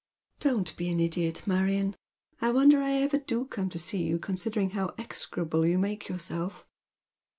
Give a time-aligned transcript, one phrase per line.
[0.47, 1.95] "Don't be an idiot, Marion.
[2.41, 6.65] I wonder I ever do come to see you, considering how execrable you make yourself."